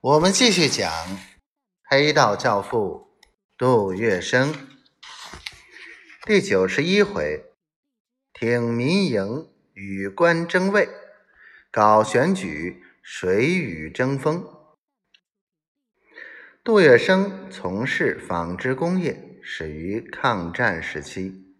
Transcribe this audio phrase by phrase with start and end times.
[0.00, 0.88] 我们继续讲
[1.90, 3.18] 黑道教父
[3.56, 4.54] 杜月笙
[6.24, 7.44] 第九十一回：
[8.32, 10.88] 挺民营与官争位，
[11.72, 14.46] 搞选举谁与争锋。
[16.62, 21.56] 杜月笙从事纺织工业始于抗战时期，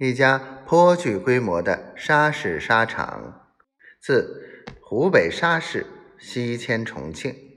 [0.00, 0.36] 一家
[0.66, 3.54] 颇具规模的沙市纱厂，
[4.00, 5.86] 自湖北沙市
[6.18, 7.47] 西迁重庆。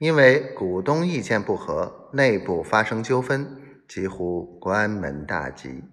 [0.00, 5.84] 因为股东意见不合，内部发生纠纷，几乎关门大吉。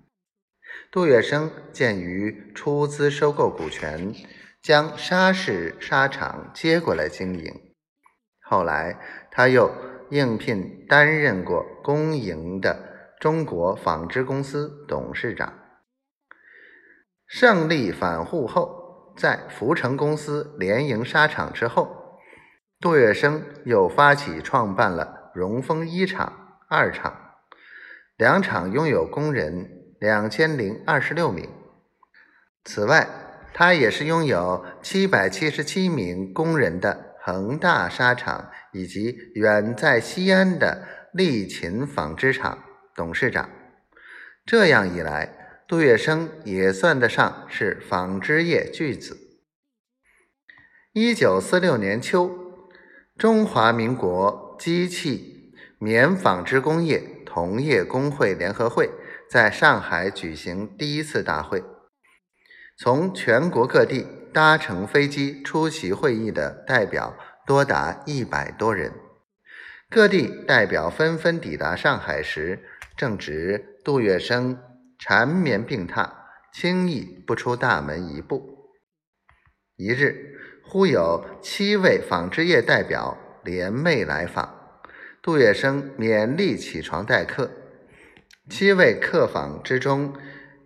[0.90, 4.14] 杜月笙鉴于出资收购股权，
[4.62, 7.54] 将沙市纱厂接过来经营。
[8.40, 8.98] 后来，
[9.30, 9.70] 他又
[10.10, 15.54] 应聘担任过公营的中国纺织公司董事长。
[17.26, 22.07] 胜利反沪后，在福成公司联营纱厂之后。
[22.80, 27.34] 杜月笙又发起创办了荣丰一厂、二厂，
[28.16, 31.50] 两厂拥有工人两千零二十六名。
[32.64, 33.08] 此外，
[33.52, 43.50] 他也是拥有七百七十七名工人的恒大纱厂以及远在西安的利勤纺织厂董事长。
[44.46, 49.18] 这样一来，杜月笙也算得上是纺织业巨子。
[50.94, 52.47] 一九四六年秋。
[53.18, 58.92] 中华民国机器棉纺织工业同业工会联合会
[59.28, 61.64] 在上海举行第一次大会，
[62.78, 67.18] 从全国各地搭乘飞机出席会议的代表
[67.48, 68.94] 多达一百多人。
[69.90, 72.60] 各地代表纷纷抵达上海时，
[72.96, 74.56] 正值杜月笙
[75.00, 76.08] 缠绵病榻，
[76.54, 78.76] 轻易不出大门一步。
[79.76, 80.37] 一日。
[80.70, 84.54] 忽有七位纺织业代表联袂来访，
[85.22, 87.50] 杜月笙勉力起床待客。
[88.50, 90.14] 七位客访之中，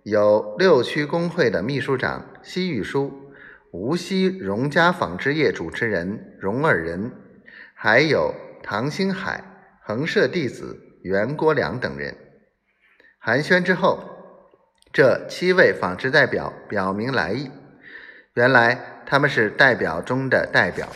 [0.02, 3.32] 有六区工会的秘书长西玉书、
[3.72, 7.12] 无锡荣家纺织业主持人荣尔仁，
[7.76, 9.44] 还有唐兴海、
[9.84, 12.16] 恒社弟子袁国良等人。
[13.20, 14.04] 寒暄之后，
[14.92, 17.52] 这七位纺织代表表明来意。
[18.34, 20.88] 原来他们是代表中的代表，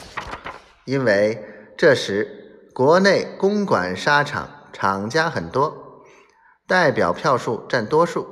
[0.85, 1.43] 因为
[1.75, 6.05] 这时国内公管纱厂厂家很多，
[6.65, 8.25] 代表票数占多数。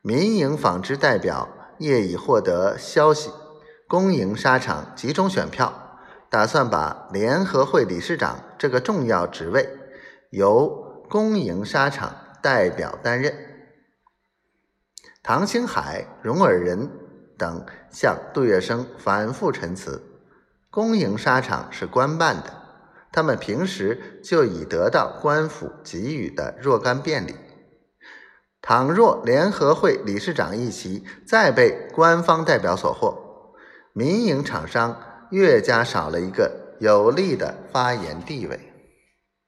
[0.00, 1.48] 民营纺织代表
[1.78, 3.32] 业已获得消息，
[3.88, 5.98] 公营纱厂集中选票，
[6.30, 9.68] 打算把联合会理事长这个重要职位
[10.30, 13.34] 由公营纱厂代表担任。
[15.20, 16.99] 唐兴海、荣尔仁。
[17.40, 20.02] 等向杜月笙反复陈词，
[20.70, 22.52] 公营沙场是官办的，
[23.10, 27.34] 他们平时就已得到官府给予的若干便利。
[28.60, 33.54] 倘若联合会理事长一席再被官方代表所获，
[33.94, 38.69] 民营厂商越加少了一个有利的发言地位。